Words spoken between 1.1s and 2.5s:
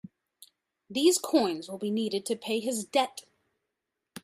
coins will be needed to